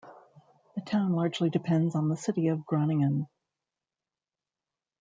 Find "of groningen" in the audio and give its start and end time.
2.47-3.27